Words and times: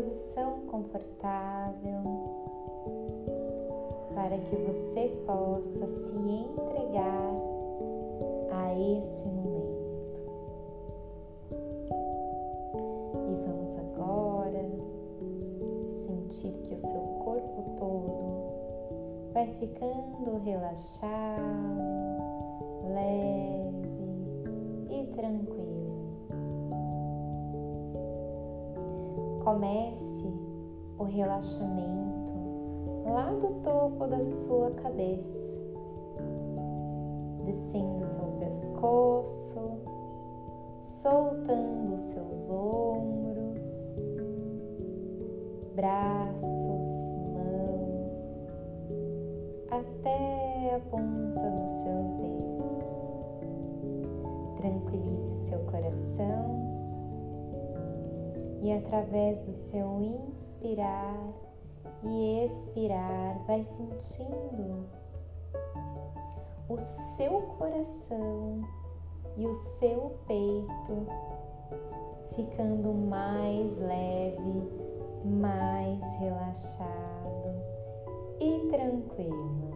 Posição 0.00 0.60
confortável 0.70 2.00
para 4.14 4.38
que 4.38 4.56
você 4.56 5.08
possa 5.26 5.86
se 5.86 6.16
entregar 6.16 7.34
a 8.50 8.72
esse 8.72 9.28
momento. 9.28 10.22
E 13.12 13.46
vamos 13.46 13.78
agora 13.78 14.64
sentir 15.90 16.54
que 16.62 16.72
o 16.72 16.78
seu 16.78 17.02
corpo 17.22 17.62
todo 17.76 19.34
vai 19.34 19.48
ficando 19.48 20.38
relaxado, 20.42 21.42
leve 22.94 23.90
e 24.88 25.06
tranquilo. 25.14 25.89
Comece 29.42 30.32
o 30.98 31.04
relaxamento 31.04 32.32
lá 33.06 33.32
do 33.32 33.48
topo 33.62 34.06
da 34.06 34.22
sua 34.22 34.70
cabeça, 34.72 35.56
descendo 37.44 38.06
teu 38.16 38.28
pescoço, 38.38 39.78
soltando 40.80 41.94
os 41.94 42.00
seus 42.00 42.50
ombros, 42.50 43.62
braços, 45.74 46.86
mãos, 47.32 48.14
até 49.70 50.74
a 50.74 50.80
ponta 50.90 51.50
dos 51.50 51.59
e 58.62 58.72
através 58.72 59.40
do 59.40 59.52
seu 59.52 60.00
inspirar 60.00 61.16
e 62.02 62.44
expirar, 62.44 63.38
vai 63.46 63.62
sentindo 63.62 64.86
o 66.68 66.78
seu 66.78 67.42
coração 67.58 68.62
e 69.36 69.46
o 69.46 69.54
seu 69.54 70.16
peito 70.26 71.06
ficando 72.34 72.92
mais 72.92 73.76
leve, 73.78 74.70
mais 75.24 76.00
relaxado 76.18 77.54
e 78.40 78.68
tranquilo. 78.70 79.70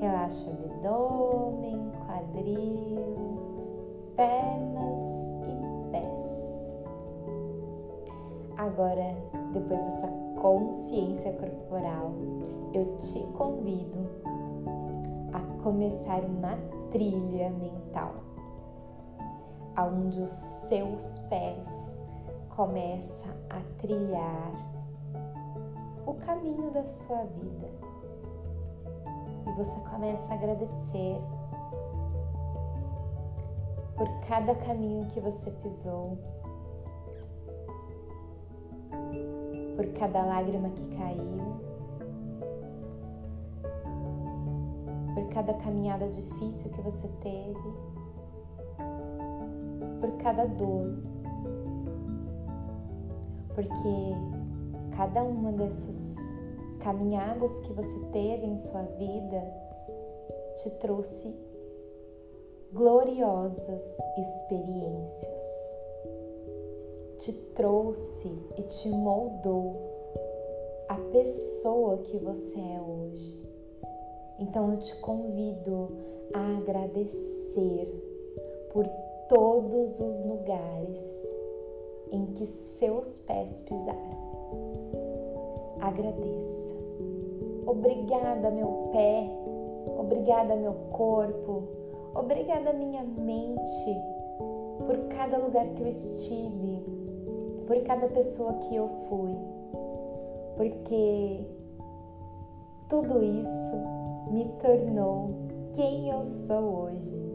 Relaxa 0.00 0.50
o 0.50 0.52
abdômen, 0.52 1.92
quadril, 2.06 3.16
pernas 4.16 5.31
Agora, 8.72 9.14
depois 9.52 9.84
dessa 9.84 10.08
consciência 10.40 11.30
corporal, 11.34 12.10
eu 12.72 12.96
te 12.96 13.20
convido 13.36 13.98
a 15.34 15.62
começar 15.62 16.20
uma 16.24 16.56
trilha 16.90 17.50
mental, 17.50 18.14
aonde 19.76 20.22
os 20.22 20.30
seus 20.30 21.18
pés 21.28 21.98
começam 22.56 23.30
a 23.50 23.60
trilhar 23.76 24.52
o 26.06 26.14
caminho 26.14 26.70
da 26.70 26.86
sua 26.86 27.24
vida. 27.24 27.68
E 29.48 29.52
você 29.52 29.78
começa 29.80 30.32
a 30.32 30.36
agradecer 30.36 31.20
por 33.98 34.08
cada 34.26 34.54
caminho 34.54 35.04
que 35.08 35.20
você 35.20 35.50
pisou, 35.62 36.16
por 39.76 39.86
cada 39.98 40.24
lágrima 40.24 40.68
que 40.70 40.84
caiu, 40.96 41.38
por 45.14 45.28
cada 45.34 45.54
caminhada 45.54 46.08
difícil 46.08 46.70
que 46.72 46.80
você 46.82 47.08
teve, 47.20 47.74
por 50.00 50.10
cada 50.22 50.46
dor, 50.46 50.94
porque 53.54 54.14
cada 54.96 55.22
uma 55.22 55.52
dessas 55.52 56.16
caminhadas 56.80 57.58
que 57.60 57.72
você 57.72 57.98
teve 58.12 58.46
em 58.46 58.56
sua 58.56 58.82
vida 58.82 59.42
te 60.62 60.70
trouxe 60.78 61.34
gloriosas 62.72 63.96
experiências 64.18 65.61
te 67.24 67.32
trouxe 67.54 68.28
e 68.58 68.62
te 68.62 68.88
moldou 68.88 69.76
a 70.88 70.96
pessoa 71.12 71.98
que 71.98 72.18
você 72.18 72.58
é 72.58 72.80
hoje. 72.80 73.40
Então 74.40 74.72
eu 74.72 74.76
te 74.78 74.96
convido 74.96 75.88
a 76.34 76.58
agradecer 76.58 77.88
por 78.72 78.88
todos 79.28 80.00
os 80.00 80.26
lugares 80.26 81.36
em 82.10 82.26
que 82.34 82.44
seus 82.44 83.18
pés 83.18 83.60
pisaram. 83.60 84.22
Agradeça. 85.80 86.72
Obrigada, 87.66 88.50
meu 88.50 88.90
pé. 88.92 89.30
Obrigada, 89.96 90.56
meu 90.56 90.74
corpo. 90.90 91.62
Obrigada, 92.16 92.72
minha 92.72 93.04
mente, 93.04 93.96
por 94.78 94.98
cada 95.16 95.38
lugar 95.38 95.66
que 95.68 95.82
eu 95.82 95.88
estive, 95.88 97.01
por 97.72 97.82
cada 97.84 98.06
pessoa 98.08 98.52
que 98.52 98.76
eu 98.76 98.86
fui, 99.08 99.34
porque 100.58 101.40
tudo 102.86 103.22
isso 103.22 104.30
me 104.30 104.44
tornou 104.60 105.30
quem 105.72 106.10
eu 106.10 106.26
sou 106.46 106.82
hoje. 106.82 107.32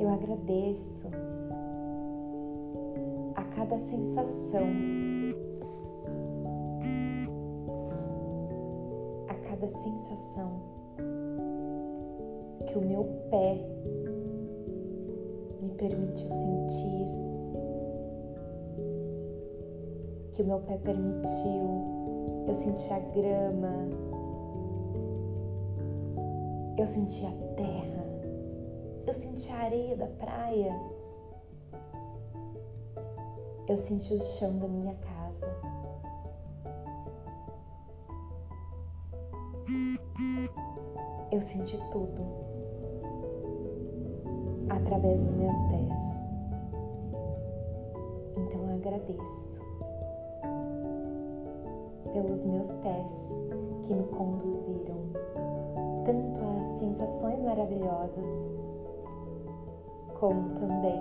Eu 0.00 0.08
agradeço 0.08 1.06
a 3.36 3.44
cada 3.54 3.78
sensação, 3.78 4.66
a 9.28 9.34
cada 9.48 9.68
sensação 9.68 10.60
que 12.66 12.76
o 12.76 12.80
meu 12.80 13.04
pé 13.30 13.64
permitiu 15.74 16.32
sentir, 16.32 17.06
que 20.32 20.42
o 20.42 20.46
meu 20.46 20.60
pé 20.60 20.76
permitiu 20.78 21.94
eu 22.46 22.54
senti 22.54 22.92
a 22.92 22.98
grama, 22.98 23.88
eu 26.76 26.86
senti 26.86 27.24
a 27.24 27.32
terra, 27.56 28.04
eu 29.06 29.14
senti 29.14 29.50
a 29.50 29.56
areia 29.56 29.96
da 29.96 30.06
praia, 30.06 30.78
eu 33.66 33.78
senti 33.78 34.12
o 34.12 34.24
chão 34.36 34.58
da 34.58 34.68
minha 34.68 34.94
casa. 34.96 35.46
Eu 41.32 41.40
senti 41.40 41.78
tudo 41.90 42.43
através 44.84 45.18
dos 45.18 45.34
meus 45.36 45.56
pés. 45.70 46.20
Então 48.36 48.60
eu 48.68 48.74
agradeço 48.74 49.60
pelos 52.12 52.44
meus 52.44 52.76
pés 52.80 53.34
que 53.86 53.94
me 53.94 54.04
conduziram 54.04 54.98
tanto 56.04 56.40
a 56.40 56.78
sensações 56.78 57.42
maravilhosas 57.42 58.28
como 60.20 60.50
também 60.60 61.00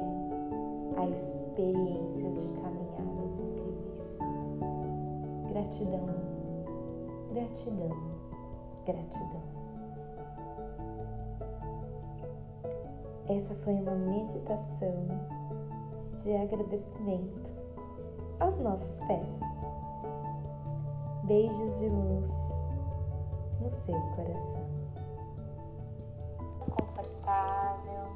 a 0.96 1.06
experiências 1.10 2.42
de 2.42 2.48
caminhadas 2.62 3.36
incríveis. 3.36 4.20
Gratidão, 5.50 6.08
gratidão, 7.34 7.98
gratidão. 8.86 9.63
Essa 13.30 13.56
foi 13.64 13.74
uma 13.74 13.96
meditação 13.96 15.08
de 16.22 16.36
agradecimento 16.36 17.50
aos 18.40 18.60
nossos 18.60 18.98
pés. 19.08 19.28
Beijos 21.24 21.80
de 21.80 21.88
luz 21.88 22.32
no 23.62 23.72
seu 23.86 24.00
coração. 24.16 24.68
Confortável 26.70 28.08